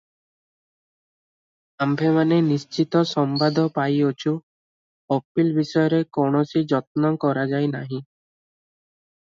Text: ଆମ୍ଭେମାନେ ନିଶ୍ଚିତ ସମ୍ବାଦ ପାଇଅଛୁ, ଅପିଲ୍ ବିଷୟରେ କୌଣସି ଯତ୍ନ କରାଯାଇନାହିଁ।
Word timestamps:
ଆମ୍ଭେମାନେ 1.85 2.39
ନିଶ୍ଚିତ 2.45 3.01
ସମ୍ବାଦ 3.11 3.67
ପାଇଅଛୁ, 3.77 4.33
ଅପିଲ୍ 5.19 5.53
ବିଷୟରେ 5.61 6.01
କୌଣସି 6.19 6.67
ଯତ୍ନ 6.75 7.13
କରାଯାଇନାହିଁ। 7.27 8.03